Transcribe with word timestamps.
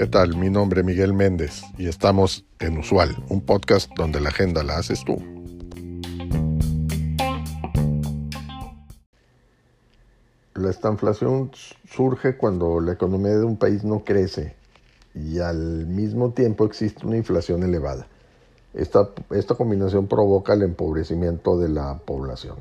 ¿Qué 0.00 0.06
tal? 0.06 0.34
Mi 0.36 0.48
nombre 0.48 0.80
es 0.80 0.86
Miguel 0.86 1.12
Méndez 1.12 1.62
y 1.76 1.86
estamos 1.86 2.46
en 2.58 2.78
Usual, 2.78 3.22
un 3.28 3.42
podcast 3.42 3.90
donde 3.96 4.18
la 4.18 4.30
agenda 4.30 4.62
la 4.62 4.78
haces 4.78 5.04
tú. 5.04 5.16
La 10.54 10.70
estanflación 10.70 11.50
surge 11.86 12.36
cuando 12.38 12.80
la 12.80 12.92
economía 12.92 13.32
de 13.32 13.44
un 13.44 13.58
país 13.58 13.84
no 13.84 14.04
crece 14.04 14.54
y 15.14 15.38
al 15.40 15.86
mismo 15.86 16.30
tiempo 16.30 16.64
existe 16.64 17.06
una 17.06 17.18
inflación 17.18 17.62
elevada. 17.62 18.06
Esta, 18.72 19.10
esta 19.32 19.54
combinación 19.54 20.06
provoca 20.06 20.54
el 20.54 20.62
empobrecimiento 20.62 21.58
de 21.58 21.68
la 21.68 21.98
población. 21.98 22.56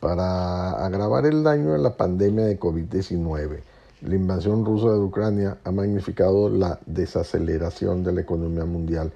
Para 0.00 0.84
agravar 0.86 1.26
el 1.26 1.42
daño 1.42 1.72
de 1.72 1.78
la 1.78 1.96
pandemia 1.96 2.44
de 2.44 2.60
COVID-19, 2.60 3.60
la 4.02 4.14
invasión 4.14 4.64
rusa 4.64 4.92
de 4.92 5.00
Ucrania 5.00 5.58
ha 5.64 5.72
magnificado 5.72 6.48
la 6.48 6.78
desaceleración 6.86 8.04
de 8.04 8.12
la 8.12 8.20
economía 8.20 8.64
mundial, 8.64 9.12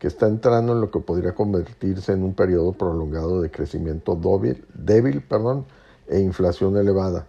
que 0.00 0.08
está 0.08 0.26
entrando 0.26 0.72
en 0.72 0.80
lo 0.80 0.90
que 0.90 0.98
podría 0.98 1.36
convertirse 1.36 2.12
en 2.12 2.24
un 2.24 2.34
periodo 2.34 2.72
prolongado 2.72 3.40
de 3.40 3.50
crecimiento 3.52 4.16
débil, 4.16 4.64
débil 4.74 5.22
perdón, 5.22 5.66
e 6.08 6.18
inflación 6.18 6.76
elevada. 6.76 7.26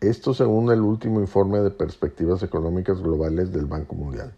Esto 0.00 0.32
según 0.32 0.70
el 0.70 0.82
último 0.82 1.20
informe 1.20 1.58
de 1.58 1.70
perspectivas 1.72 2.44
económicas 2.44 3.02
globales 3.02 3.52
del 3.52 3.66
Banco 3.66 3.96
Mundial. 3.96 4.32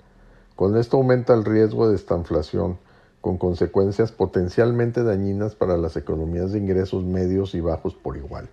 Con 0.56 0.78
esto 0.78 0.96
aumenta 0.96 1.34
el 1.34 1.44
riesgo 1.44 1.90
de 1.90 1.96
esta 1.96 2.16
inflación, 2.16 2.78
con 3.20 3.36
consecuencias 3.36 4.12
potencialmente 4.12 5.02
dañinas 5.02 5.54
para 5.54 5.76
las 5.76 5.96
economías 5.96 6.52
de 6.52 6.58
ingresos 6.58 7.04
medios 7.04 7.54
y 7.54 7.60
bajos 7.60 7.94
por 7.94 8.16
igual. 8.16 8.48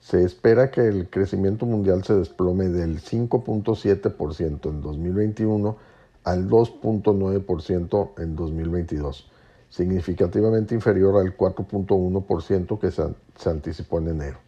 Se 0.00 0.22
espera 0.22 0.70
que 0.70 0.86
el 0.86 1.08
crecimiento 1.08 1.66
mundial 1.66 2.04
se 2.04 2.14
desplome 2.14 2.68
del 2.68 3.00
5.7% 3.00 4.70
en 4.70 4.80
2021 4.80 5.76
al 6.24 6.48
2.9% 6.48 8.10
en 8.18 8.36
2022, 8.36 9.30
significativamente 9.68 10.74
inferior 10.74 11.20
al 11.20 11.36
4.1% 11.36 12.78
que 12.78 12.90
se, 12.90 13.48
anticipó 13.48 13.98
en 13.98 14.08
enero. 14.08 14.38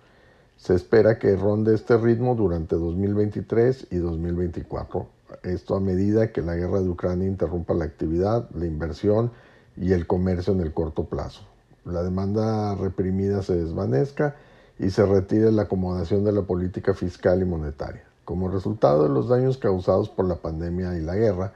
Se 0.58 0.74
espera 0.74 1.20
que 1.20 1.36
ronde 1.36 1.72
este 1.72 1.96
ritmo 1.96 2.34
durante 2.34 2.74
2023 2.74 3.86
y 3.92 3.98
2024, 3.98 5.06
esto 5.44 5.76
a 5.76 5.80
medida 5.80 6.32
que 6.32 6.42
la 6.42 6.56
guerra 6.56 6.80
de 6.80 6.88
Ucrania 6.88 7.28
interrumpa 7.28 7.74
la 7.74 7.84
actividad, 7.84 8.50
la 8.50 8.66
inversión 8.66 9.30
y 9.76 9.92
el 9.92 10.08
comercio 10.08 10.52
en 10.52 10.60
el 10.60 10.74
corto 10.74 11.04
plazo. 11.04 11.42
La 11.84 12.02
demanda 12.02 12.74
reprimida 12.74 13.44
se 13.44 13.54
desvanezca 13.54 14.34
y 14.80 14.90
se 14.90 15.06
retire 15.06 15.52
la 15.52 15.62
acomodación 15.62 16.24
de 16.24 16.32
la 16.32 16.42
política 16.42 16.92
fiscal 16.92 17.40
y 17.40 17.44
monetaria. 17.44 18.02
Como 18.24 18.48
resultado 18.48 19.04
de 19.04 19.10
los 19.10 19.28
daños 19.28 19.58
causados 19.58 20.08
por 20.08 20.26
la 20.26 20.36
pandemia 20.36 20.98
y 20.98 21.02
la 21.02 21.14
guerra, 21.14 21.52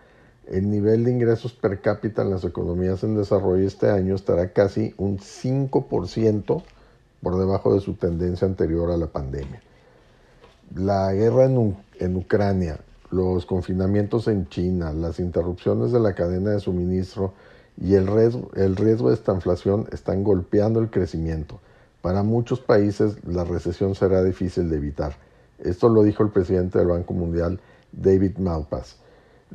el 0.46 0.70
nivel 0.70 1.02
de 1.02 1.10
ingresos 1.10 1.52
per 1.52 1.80
cápita 1.80 2.22
en 2.22 2.30
las 2.30 2.44
economías 2.44 3.02
en 3.02 3.16
desarrollo 3.16 3.66
este 3.66 3.90
año 3.90 4.14
estará 4.14 4.52
casi 4.52 4.94
un 4.96 5.18
5% 5.18 6.62
por 7.22 7.38
debajo 7.38 7.74
de 7.74 7.80
su 7.80 7.94
tendencia 7.94 8.46
anterior 8.46 8.90
a 8.90 8.96
la 8.96 9.06
pandemia. 9.06 9.62
La 10.74 11.12
guerra 11.12 11.44
en, 11.44 11.76
en, 11.98 12.16
Ucrania, 12.16 12.80
los 13.10 13.46
confinamientos 13.46 14.28
en 14.28 14.48
China, 14.48 14.92
las 14.92 15.20
interrupciones 15.20 15.92
de 15.92 16.00
la 16.00 16.14
cadena 16.14 16.50
de 16.50 16.60
suministro 16.60 17.34
y 17.80 17.94
el 17.94 18.06
riesgo, 18.06 18.50
el 18.54 18.76
riesgo 18.76 19.08
de 19.08 19.14
esta 19.14 19.34
inflación 19.34 19.86
están 19.92 20.24
golpeando 20.24 20.80
el 20.80 20.90
crecimiento 20.90 21.60
para 22.02 22.24
muchos 22.24 22.60
países 22.60 23.24
la 23.24 23.44
recesión 23.44 23.94
será 23.94 24.22
difícil 24.22 24.68
de 24.68 24.76
evitar. 24.76 25.14
Esto 25.60 25.88
lo 25.88 26.02
dijo 26.02 26.24
el 26.24 26.30
presidente 26.30 26.78
del 26.78 26.88
Banco 26.88 27.14
Mundial, 27.14 27.60
David 27.92 28.38
Malpass. 28.38 28.96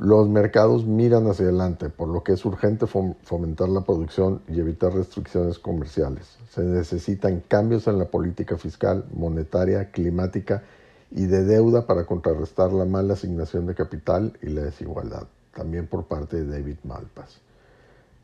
Los 0.00 0.28
mercados 0.28 0.86
miran 0.86 1.26
hacia 1.26 1.46
adelante, 1.46 1.88
por 1.88 2.06
lo 2.06 2.22
que 2.22 2.34
es 2.34 2.44
urgente 2.44 2.86
fomentar 2.86 3.68
la 3.68 3.80
producción 3.80 4.42
y 4.46 4.60
evitar 4.60 4.94
restricciones 4.94 5.58
comerciales. 5.58 6.38
Se 6.50 6.62
necesitan 6.62 7.42
cambios 7.48 7.88
en 7.88 7.98
la 7.98 8.04
política 8.04 8.56
fiscal, 8.56 9.06
monetaria, 9.12 9.90
climática 9.90 10.62
y 11.10 11.26
de 11.26 11.42
deuda 11.42 11.84
para 11.88 12.06
contrarrestar 12.06 12.72
la 12.72 12.84
mala 12.84 13.14
asignación 13.14 13.66
de 13.66 13.74
capital 13.74 14.38
y 14.40 14.50
la 14.50 14.62
desigualdad, 14.62 15.26
también 15.52 15.88
por 15.88 16.04
parte 16.04 16.44
de 16.44 16.46
David 16.46 16.76
Malpass. 16.84 17.40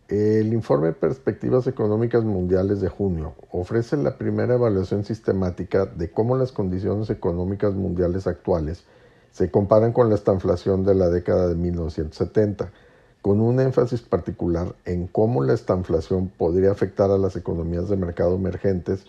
El 0.07 0.53
informe 0.53 0.93
Perspectivas 0.93 1.67
Económicas 1.67 2.23
Mundiales 2.23 2.81
de 2.83 2.89
junio 2.89 3.35
ofrece 3.51 3.97
la 3.97 4.17
primera 4.17 4.55
evaluación 4.55 5.05
sistemática 5.05 5.87
de 5.87 6.09
cómo 6.09 6.37
las 6.37 6.53
condiciones 6.53 7.11
económicas 7.11 7.75
mundiales 7.75 8.29
actuales 8.29 8.85
se 9.35 9.51
comparan 9.51 9.93
con 9.93 10.11
la 10.11 10.15
estanflación 10.15 10.85
de 10.85 10.95
la 10.95 11.11
década 11.11 11.49
de 11.49 11.57
1970, 11.57 12.71
con 13.21 13.41
un 13.41 13.59
énfasis 13.59 14.01
particular 14.01 14.77
en 14.85 15.09
cómo 15.09 15.43
la 15.43 15.55
estanflación 15.55 16.29
podría 16.29 16.71
afectar 16.71 17.11
a 17.11 17.19
las 17.19 17.35
economías 17.35 17.89
de 17.89 17.97
mercado 17.97 18.37
emergentes 18.37 19.07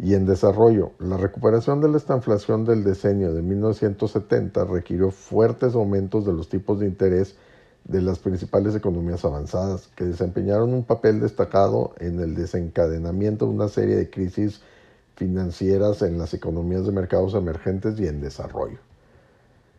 y 0.00 0.14
en 0.14 0.26
desarrollo. 0.26 0.90
La 0.98 1.16
recuperación 1.16 1.80
de 1.80 1.88
la 1.88 1.96
estanflación 1.96 2.64
del 2.64 2.82
decenio 2.82 3.32
de 3.32 3.40
1970 3.40 4.64
requirió 4.64 5.12
fuertes 5.12 5.76
aumentos 5.76 6.26
de 6.26 6.32
los 6.32 6.48
tipos 6.48 6.80
de 6.80 6.86
interés 6.86 7.36
de 7.84 8.02
las 8.02 8.18
principales 8.18 8.74
economías 8.74 9.24
avanzadas, 9.24 9.86
que 9.94 10.06
desempeñaron 10.06 10.74
un 10.74 10.82
papel 10.82 11.20
destacado 11.20 11.94
en 12.00 12.18
el 12.18 12.34
desencadenamiento 12.34 13.46
de 13.46 13.52
una 13.52 13.68
serie 13.68 13.94
de 13.94 14.10
crisis 14.10 14.60
financieras 15.14 16.02
en 16.02 16.18
las 16.18 16.34
economías 16.34 16.84
de 16.84 16.90
mercados 16.90 17.34
emergentes 17.34 18.00
y 18.00 18.08
en 18.08 18.20
desarrollo. 18.20 18.87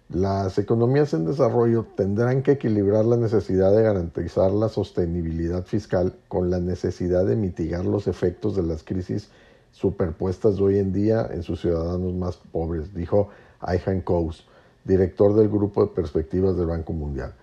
Las 0.09 0.57
economías 0.57 1.13
en 1.13 1.25
desarrollo 1.25 1.85
tendrán 1.95 2.41
que 2.41 2.53
equilibrar 2.53 3.05
la 3.05 3.15
necesidad 3.15 3.71
de 3.71 3.83
garantizar 3.83 4.51
la 4.51 4.67
sostenibilidad 4.67 5.65
fiscal 5.65 6.15
con 6.27 6.49
la 6.49 6.59
necesidad 6.59 7.27
de 7.27 7.35
mitigar 7.35 7.85
los 7.85 8.07
efectos 8.07 8.55
de 8.55 8.63
las 8.63 8.81
crisis 8.81 9.29
superpuestas 9.71 10.57
de 10.57 10.63
hoy 10.63 10.79
en 10.79 10.91
día 10.91 11.29
en 11.31 11.43
sus 11.43 11.61
ciudadanos 11.61 12.15
más 12.15 12.37
pobres, 12.37 12.91
dijo 12.95 13.29
Ayhan 13.59 14.01
Kous, 14.01 14.47
director 14.83 15.35
del 15.35 15.47
Grupo 15.47 15.85
de 15.85 15.91
Perspectivas 15.93 16.57
del 16.57 16.65
Banco 16.65 16.91
Mundial. 16.91 17.35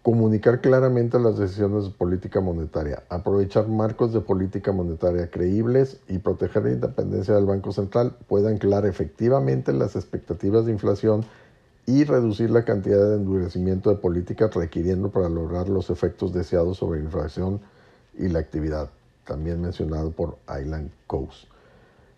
Comunicar 0.00 0.62
claramente 0.62 1.20
las 1.20 1.36
decisiones 1.36 1.84
de 1.84 1.90
política 1.90 2.40
monetaria, 2.40 3.02
aprovechar 3.10 3.68
marcos 3.68 4.14
de 4.14 4.22
política 4.22 4.72
monetaria 4.72 5.30
creíbles 5.30 6.00
y 6.08 6.16
proteger 6.16 6.64
la 6.64 6.72
independencia 6.72 7.34
del 7.34 7.44
Banco 7.44 7.72
Central 7.72 8.16
puede 8.26 8.48
anclar 8.48 8.86
efectivamente 8.86 9.74
las 9.74 9.96
expectativas 9.96 10.64
de 10.64 10.72
inflación 10.72 11.26
y 11.86 12.04
reducir 12.04 12.50
la 12.50 12.64
cantidad 12.64 13.08
de 13.08 13.16
endurecimiento 13.16 13.90
de 13.90 13.96
políticas 13.96 14.52
requiriendo 14.54 15.10
para 15.10 15.28
lograr 15.28 15.68
los 15.68 15.88
efectos 15.90 16.32
deseados 16.32 16.78
sobre 16.78 16.98
la 16.98 17.06
inflación 17.06 17.60
y 18.18 18.28
la 18.28 18.40
actividad, 18.40 18.90
también 19.24 19.60
mencionado 19.60 20.10
por 20.10 20.36
Island 20.60 20.90
Coast. 21.06 21.44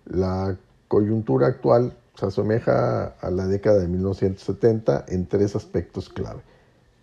La 0.06 0.56
coyuntura 0.88 1.48
actual 1.48 1.94
se 2.14 2.26
asemeja 2.26 3.14
a 3.20 3.30
la 3.30 3.46
década 3.46 3.78
de 3.78 3.88
1970 3.88 5.04
en 5.08 5.26
tres 5.26 5.54
aspectos 5.54 6.08
clave 6.08 6.40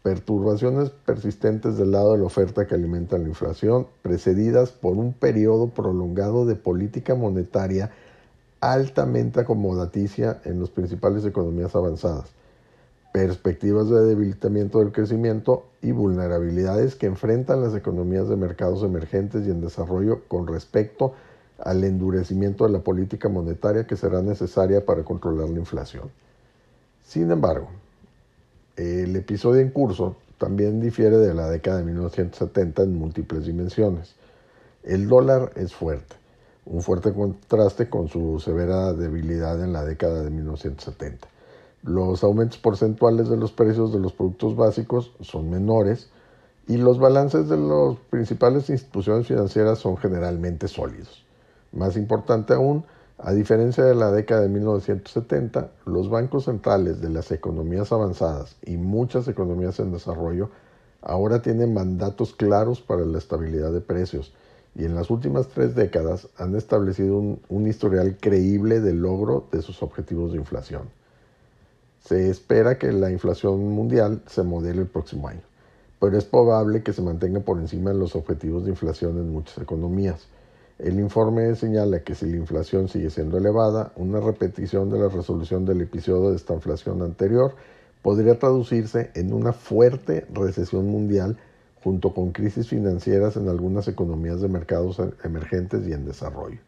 perturbaciones 0.06 0.92
persistentes 0.92 1.78
del 1.78 1.90
lado 1.90 2.12
de 2.12 2.20
la 2.20 2.26
oferta 2.26 2.68
que 2.68 2.76
alimenta 2.76 3.18
la 3.18 3.28
inflación, 3.28 3.88
precedidas 4.04 4.70
por 4.70 4.94
un 4.94 5.14
periodo 5.14 5.70
prolongado 5.70 6.46
de 6.46 6.56
política 6.56 7.16
monetaria 7.16 7.90
altamente 8.62 9.40
acomodaticia 9.40 10.42
en 10.46 10.60
las 10.60 10.70
principales 10.70 11.26
economías 11.26 11.76
avanzadas, 11.76 12.30
perspectivas 13.16 13.90
de 13.90 14.04
debilitamiento 14.04 14.80
del 14.80 14.92
crecimiento 14.92 15.68
y 15.82 15.94
vulnerabilidades 15.94 16.96
que 16.96 17.06
enfrentan 17.06 17.62
las 17.62 17.74
economías 17.74 18.28
de 18.28 18.36
mercados 18.36 18.84
emergentes 18.84 19.48
y 19.48 19.52
en 19.52 19.62
desarrollo 19.62 20.24
con 20.28 20.48
respecto 20.48 21.14
al 21.60 21.86
endurecimiento 21.86 22.66
de 22.66 22.72
la 22.72 22.80
política 22.80 23.30
monetaria 23.30 23.88
que 23.88 23.96
será 23.96 24.22
necesaria 24.22 24.86
para 24.86 25.06
controlar 25.06 25.48
la 25.48 25.60
inflación. 25.60 26.12
Sin 27.06 27.32
embargo, 27.32 27.70
el 28.76 29.16
episodio 29.16 29.62
en 29.62 29.70
curso 29.70 30.18
también 30.38 30.82
difiere 30.82 31.16
de 31.16 31.34
la 31.34 31.50
década 31.50 31.78
de 31.78 31.86
1970 31.86 32.84
en 32.84 33.00
múltiples 33.00 33.46
dimensiones. 33.46 34.14
El 34.84 35.08
dólar 35.08 35.54
es 35.56 35.74
fuerte, 35.74 36.18
un 36.66 36.82
fuerte 36.82 37.14
contraste 37.14 37.88
con 37.88 38.10
su 38.10 38.42
severa 38.42 38.92
debilidad 38.92 39.64
en 39.64 39.72
la 39.72 39.86
década 39.86 40.22
de 40.22 40.32
1970. 40.32 41.30
Los 41.86 42.24
aumentos 42.24 42.58
porcentuales 42.58 43.30
de 43.30 43.38
los 43.38 43.52
precios 43.52 43.94
de 43.94 44.00
los 44.00 44.12
productos 44.12 44.56
básicos 44.56 45.12
son 45.22 45.52
menores 45.52 46.10
y 46.68 46.78
los 46.78 46.98
balances 46.98 47.48
de 47.48 47.58
las 47.58 47.98
principales 48.10 48.72
instituciones 48.72 49.28
financieras 49.28 49.78
son 49.78 49.96
generalmente 49.96 50.68
sólidos. 50.68 51.24
Más 51.72 51.96
importante 51.96 52.56
aún, 52.56 52.86
a 53.20 53.34
diferencia 53.34 53.84
de 53.84 53.94
la 53.94 54.12
década 54.12 54.42
de 54.42 54.50
1970, 54.50 55.70
los 55.86 56.10
bancos 56.10 56.46
centrales 56.46 57.02
de 57.02 57.12
las 57.12 57.32
economías 57.32 57.92
avanzadas 57.92 58.56
y 58.66 58.78
muchas 58.78 59.28
economías 59.28 59.80
en 59.80 59.92
desarrollo 59.92 60.50
ahora 61.04 61.44
tienen 61.44 61.72
mandatos 61.76 62.34
claros 62.34 62.82
para 62.82 63.06
la 63.06 63.20
estabilidad 63.20 63.72
de 63.72 63.82
precios 63.82 64.34
y 64.74 64.86
en 64.86 64.96
las 64.96 65.12
últimas 65.12 65.50
tres 65.50 65.76
décadas 65.76 66.30
han 66.40 66.56
establecido 66.56 67.18
un, 67.18 67.68
historial 67.68 68.18
creíble 68.20 68.80
de 68.80 68.94
logro 68.94 69.46
de 69.52 69.62
sus 69.62 69.84
objetivos 69.84 70.32
de 70.32 70.40
inflación. 70.40 70.90
Se 72.06 72.30
espera 72.30 72.78
que 72.78 72.92
la 72.92 73.10
inflación 73.10 73.68
mundial 73.70 74.22
se 74.28 74.44
modele 74.44 74.82
el 74.82 74.88
próximo 74.88 75.28
año, 75.28 75.42
pero 76.00 76.16
es 76.16 76.24
probable 76.24 76.84
que 76.84 76.94
se 76.94 77.02
mantenga 77.02 77.40
por 77.40 77.58
encima 77.58 77.90
de 77.90 77.98
los 77.98 78.16
objetivos 78.16 78.64
de 78.64 78.70
inflación 78.70 79.18
en 79.18 79.32
muchas 79.32 79.58
economías. 79.58 80.28
El 80.78 81.00
informe 81.00 81.56
señala 81.56 82.02
que 82.02 82.14
si 82.14 82.28
la 82.28 82.38
inflación 82.38 82.90
sigue 82.90 83.10
siendo 83.10 83.40
elevada, 83.40 83.92
una 83.96 84.20
repetición 84.20 84.92
de 84.92 85.00
la 85.00 85.10
resolución 85.10 85.66
del 85.66 85.82
episodio 85.82 86.30
de 86.30 86.36
esta 86.36 86.54
inflación 86.54 87.02
anterior 87.02 87.56
podría 88.04 88.38
traducirse 88.38 89.10
en 89.16 89.34
una 89.34 89.52
fuerte 89.52 90.28
recesión 90.32 90.86
mundial 90.86 91.38
junto 91.84 92.14
con 92.14 92.34
crisis 92.34 92.68
financieras 92.68 93.36
en 93.36 93.50
algunas 93.50 93.88
economías 93.88 94.42
de 94.42 94.48
mercados 94.48 95.02
emergentes 95.24 95.88
y 95.88 95.94
en 95.94 96.06
desarrollo. 96.06 96.60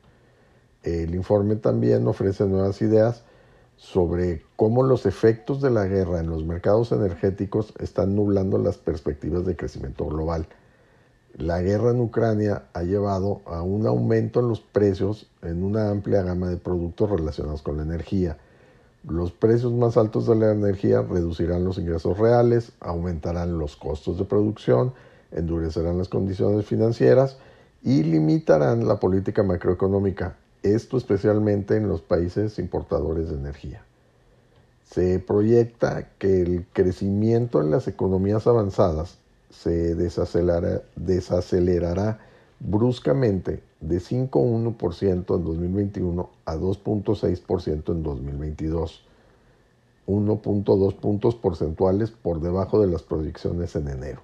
El 0.81 1.13
informe 1.13 1.57
también 1.57 2.07
ofrece 2.07 2.43
nuevas 2.47 2.81
ideas 2.81 3.23
sobre 3.77 4.43
cómo 4.55 4.83
los 4.83 5.05
efectos 5.05 5.61
de 5.61 5.69
la 5.69 5.85
guerra 5.85 6.19
en 6.19 6.29
los 6.29 6.43
mercados 6.43 6.91
energéticos 6.91 7.73
están 7.79 8.15
nublando 8.15 8.57
las 8.57 8.77
perspectivas 8.77 9.45
de 9.45 9.55
crecimiento 9.55 10.05
global. 10.07 10.47
La 11.37 11.61
guerra 11.61 11.91
en 11.91 12.01
Ucrania 12.01 12.63
ha 12.73 12.81
llevado 12.81 13.41
a 13.45 13.61
un 13.61 13.85
aumento 13.85 14.39
en 14.39 14.49
los 14.49 14.59
precios 14.59 15.29
en 15.43 15.63
una 15.63 15.91
amplia 15.91 16.23
gama 16.23 16.49
de 16.49 16.57
productos 16.57 17.11
relacionados 17.11 17.61
con 17.61 17.77
la 17.77 17.83
energía. 17.83 18.37
Los 19.07 19.31
precios 19.31 19.71
más 19.71 19.95
altos 19.95 20.25
de 20.25 20.35
la 20.35 20.51
energía 20.51 21.03
reducirán 21.03 21.63
los 21.63 21.77
ingresos 21.77 22.17
reales, 22.17 22.71
aumentarán 22.79 23.59
los 23.59 23.75
costos 23.75 24.17
de 24.17 24.25
producción, 24.25 24.93
endurecerán 25.31 25.99
las 25.99 26.09
condiciones 26.09 26.65
financieras 26.65 27.37
y 27.83 28.01
limitarán 28.01 28.87
la 28.87 28.99
política 28.99 29.43
macroeconómica, 29.43 30.37
esto 30.63 30.97
especialmente 30.97 31.77
en 31.77 31.87
los 31.87 32.01
países 32.01 32.59
importadores 32.59 33.29
de 33.29 33.35
energía. 33.35 33.83
Se 34.83 35.19
proyecta 35.19 36.09
que 36.17 36.41
el 36.41 36.65
crecimiento 36.71 37.61
en 37.61 37.71
las 37.71 37.87
economías 37.87 38.47
avanzadas 38.47 39.19
se 39.49 39.95
desacelerará, 39.95 42.19
bruscamente 42.59 43.61
de 43.81 43.97
5,1% 43.97 45.35
en 45.35 45.43
2021 45.43 46.29
a 46.45 46.55
2,6% 46.55 47.91
en 47.91 48.03
2022, 48.03 49.03
1.2 50.07 50.95
puntos 50.95 51.35
porcentuales 51.35 52.11
por 52.11 52.41
debajo 52.41 52.81
de 52.81 52.87
las 52.87 53.03
proyecciones 53.03 53.75
en 53.75 53.89
enero. 53.89 54.21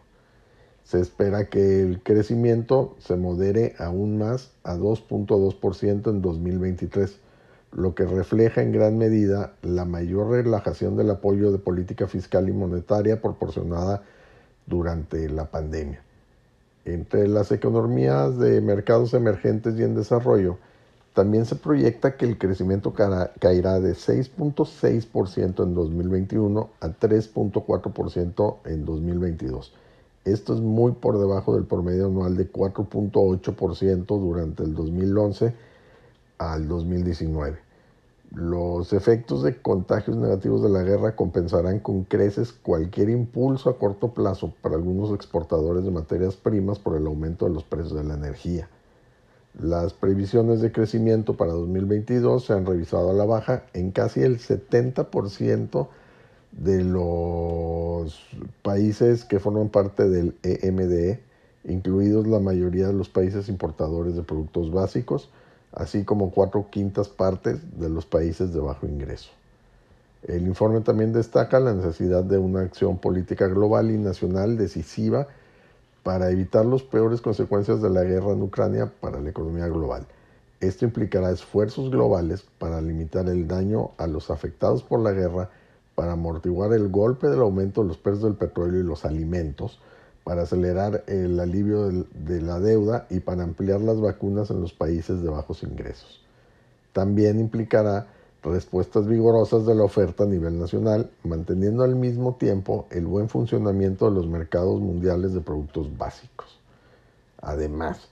Se 0.83 0.99
espera 0.99 1.45
que 1.45 1.81
el 1.81 2.01
crecimiento 2.03 2.95
se 2.99 3.15
modere 3.15 3.75
aún 3.79 4.17
más 4.17 4.51
a 4.63 4.75
2.2% 4.75 6.09
en 6.09 6.21
2023, 6.21 7.19
lo 7.71 7.95
que 7.95 8.05
refleja 8.05 8.61
en 8.61 8.71
gran 8.71 8.97
medida 8.97 9.53
la 9.61 9.85
mayor 9.85 10.29
relajación 10.29 10.95
del 10.97 11.09
apoyo 11.09 11.51
de 11.51 11.57
política 11.57 12.07
fiscal 12.07 12.49
y 12.49 12.51
monetaria 12.51 13.21
proporcionada 13.21 14.03
durante 14.65 15.29
la 15.29 15.45
pandemia. 15.45 16.03
Entre 16.85 17.27
las 17.27 17.51
economías 17.51 18.37
de 18.37 18.59
mercados 18.59 19.13
emergentes 19.13 19.79
y 19.79 19.83
en 19.83 19.95
desarrollo, 19.95 20.57
también 21.13 21.45
se 21.45 21.55
proyecta 21.55 22.17
que 22.17 22.25
el 22.25 22.37
crecimiento 22.37 22.93
caerá 22.93 23.79
de 23.79 23.93
6.6% 23.93 25.63
en 25.63 25.75
2021 25.75 26.69
a 26.81 26.87
3.4% 26.87 28.57
en 28.65 28.85
2022. 28.85 29.73
Esto 30.25 30.53
es 30.53 30.61
muy 30.61 30.93
por 30.93 31.19
debajo 31.19 31.53
del 31.55 31.65
promedio 31.65 32.05
anual 32.07 32.37
de 32.37 32.49
4.8% 32.49 34.05
durante 34.05 34.63
el 34.63 34.73
2011 34.73 35.53
al 36.37 36.67
2019. 36.67 37.59
Los 38.33 38.93
efectos 38.93 39.43
de 39.43 39.61
contagios 39.61 40.17
negativos 40.17 40.63
de 40.63 40.69
la 40.69 40.81
guerra 40.81 41.15
compensarán 41.15 41.79
con 41.79 42.03
creces 42.03 42.51
cualquier 42.51 43.09
impulso 43.09 43.69
a 43.69 43.77
corto 43.77 44.13
plazo 44.13 44.53
para 44.61 44.75
algunos 44.75 45.13
exportadores 45.13 45.83
de 45.83 45.91
materias 45.91 46.35
primas 46.35 46.79
por 46.79 46.95
el 46.95 47.05
aumento 47.05 47.45
de 47.45 47.53
los 47.53 47.63
precios 47.63 47.93
de 47.93 48.03
la 48.03 48.15
energía. 48.15 48.69
Las 49.59 49.93
previsiones 49.93 50.61
de 50.61 50.71
crecimiento 50.71 51.35
para 51.35 51.51
2022 51.51 52.45
se 52.45 52.53
han 52.53 52.65
revisado 52.65 53.11
a 53.11 53.13
la 53.13 53.25
baja 53.25 53.65
en 53.73 53.91
casi 53.91 54.21
el 54.21 54.39
70% 54.39 55.87
de 56.57 56.83
los 56.83 58.27
países 58.61 59.25
que 59.25 59.39
forman 59.39 59.69
parte 59.69 60.09
del 60.09 60.35
EMDE, 60.43 61.19
incluidos 61.65 62.27
la 62.27 62.39
mayoría 62.39 62.87
de 62.87 62.93
los 62.93 63.09
países 63.09 63.49
importadores 63.49 64.15
de 64.15 64.23
productos 64.23 64.71
básicos, 64.71 65.29
así 65.71 66.03
como 66.03 66.31
cuatro 66.31 66.67
quintas 66.69 67.09
partes 67.09 67.59
de 67.79 67.89
los 67.89 68.05
países 68.05 68.53
de 68.53 68.59
bajo 68.59 68.85
ingreso. 68.85 69.31
El 70.23 70.47
informe 70.47 70.81
también 70.81 71.11
destaca 71.11 71.59
la 71.59 71.73
necesidad 71.73 72.23
de 72.23 72.37
una 72.37 72.61
acción 72.61 72.97
política 72.97 73.47
global 73.47 73.91
y 73.91 73.97
nacional 73.97 74.57
decisiva 74.57 75.27
para 76.03 76.29
evitar 76.29 76.65
las 76.65 76.83
peores 76.83 77.21
consecuencias 77.21 77.81
de 77.81 77.89
la 77.89 78.03
guerra 78.03 78.31
en 78.31 78.41
Ucrania 78.41 78.91
para 79.01 79.19
la 79.19 79.29
economía 79.29 79.67
global. 79.67 80.05
Esto 80.59 80.85
implicará 80.85 81.31
esfuerzos 81.31 81.91
globales 81.91 82.45
para 82.57 82.79
limitar 82.81 83.27
el 83.27 83.47
daño 83.47 83.91
a 83.97 84.07
los 84.07 84.29
afectados 84.29 84.81
por 84.81 85.01
la 85.01 85.11
guerra, 85.11 85.49
para 85.95 86.13
amortiguar 86.13 86.73
el 86.73 86.89
golpe 86.89 87.27
del 87.27 87.41
aumento 87.41 87.81
de 87.81 87.89
los 87.89 87.97
precios 87.97 88.23
del 88.23 88.35
petróleo 88.35 88.79
y 88.79 88.83
los 88.83 89.05
alimentos, 89.05 89.79
para 90.23 90.43
acelerar 90.43 91.03
el 91.07 91.39
alivio 91.39 91.89
de 91.89 92.41
la 92.41 92.59
deuda 92.59 93.07
y 93.09 93.19
para 93.19 93.43
ampliar 93.43 93.81
las 93.81 93.99
vacunas 93.99 94.49
en 94.51 94.61
los 94.61 94.73
países 94.73 95.21
de 95.21 95.29
bajos 95.29 95.63
ingresos. 95.63 96.21
También 96.93 97.39
implicará 97.39 98.07
respuestas 98.43 99.07
vigorosas 99.07 99.65
de 99.65 99.75
la 99.75 99.83
oferta 99.83 100.23
a 100.23 100.27
nivel 100.27 100.59
nacional, 100.59 101.09
manteniendo 101.23 101.83
al 101.83 101.95
mismo 101.95 102.35
tiempo 102.35 102.87
el 102.89 103.05
buen 103.05 103.29
funcionamiento 103.29 104.09
de 104.09 104.15
los 104.15 104.27
mercados 104.27 104.79
mundiales 104.79 105.33
de 105.33 105.41
productos 105.41 105.97
básicos. 105.97 106.59
Además, 107.41 108.09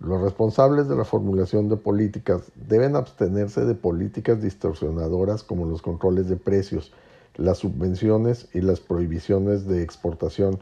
los 0.00 0.20
responsables 0.20 0.88
de 0.88 0.96
la 0.96 1.04
formulación 1.04 1.68
de 1.68 1.76
políticas 1.76 2.42
deben 2.54 2.96
abstenerse 2.96 3.64
de 3.64 3.74
políticas 3.74 4.42
distorsionadoras 4.42 5.44
como 5.44 5.66
los 5.66 5.82
controles 5.82 6.28
de 6.28 6.36
precios, 6.36 6.92
las 7.36 7.58
subvenciones 7.58 8.48
y 8.52 8.60
las 8.60 8.80
prohibiciones 8.80 9.66
de 9.66 9.82
exportación 9.82 10.58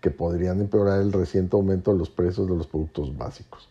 que 0.00 0.10
podrían 0.10 0.60
empeorar 0.60 1.00
el 1.00 1.12
reciente 1.12 1.56
aumento 1.56 1.92
de 1.92 1.98
los 1.98 2.10
precios 2.10 2.48
de 2.48 2.56
los 2.56 2.66
productos 2.66 3.16
básicos. 3.16 3.68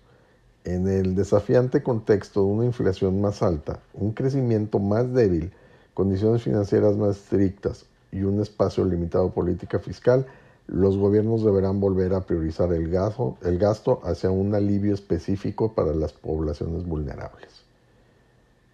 En 0.66 0.88
el 0.88 1.16
desafiante 1.16 1.84
contexto 1.84 2.42
de 2.42 2.48
una 2.48 2.66
inflación 2.66 3.22
más 3.22 3.44
alta, 3.44 3.80
un 3.94 4.14
crecimiento 4.14 4.80
más 4.80 5.14
débil, 5.14 5.52
condiciones 5.94 6.44
financieras 6.44 6.96
más 6.96 7.18
estrictas 7.18 7.86
y 8.12 8.24
un 8.24 8.42
espacio 8.42 8.86
limitado 8.86 9.26
de 9.26 9.32
política 9.32 9.80
fiscal, 9.80 10.26
los 10.68 10.98
gobiernos 10.98 11.44
deberán 11.44 11.80
volver 11.80 12.14
a 12.14 12.22
priorizar 12.22 12.72
el 12.72 12.90
gasto, 12.90 13.38
el 13.44 13.60
gasto 13.60 14.00
hacia 14.04 14.32
un 14.32 14.56
alivio 14.56 14.94
específico 14.94 15.74
para 15.74 15.94
las 15.94 16.14
poblaciones 16.14 16.86
vulnerables. 16.86 17.64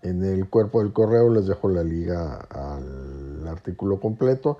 En 0.01 0.23
el 0.23 0.47
cuerpo 0.47 0.81
del 0.81 0.93
correo 0.93 1.29
les 1.29 1.47
dejo 1.47 1.67
la 1.67 1.83
liga 1.83 2.35
al 2.51 3.18
artículo 3.49 3.99
completo 3.99 4.57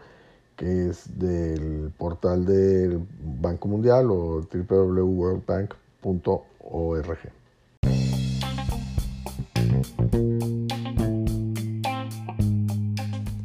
que 0.60 0.90
es 0.90 1.18
del 1.18 1.92
portal 1.98 2.46
del 2.46 3.02
Banco 3.42 3.68
Mundial 3.70 4.12
o 4.12 4.42
www.worldbank.org. 4.42 7.18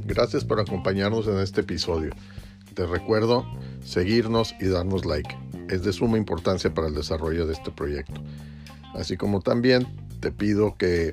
Gracias 0.07 0.45
por 0.45 0.59
acompañarnos 0.59 1.29
en 1.29 1.39
este 1.39 1.61
episodio. 1.61 2.11
Te 2.75 2.85
recuerdo 2.85 3.47
seguirnos 3.85 4.57
y 4.61 4.67
darnos 4.67 5.07
like. 5.07 5.39
Es 5.69 5.85
de 5.85 5.93
suma 5.93 6.19
importancia 6.19 6.75
para 6.75 6.89
el 6.89 6.95
desarrollo 6.95 7.47
de 7.47 7.53
este 7.53 7.71
proyecto. 7.71 8.21
Así 8.95 9.17
como 9.17 9.41
también 9.41 9.87
te 10.19 10.33
pido 10.33 10.77
que 10.77 11.13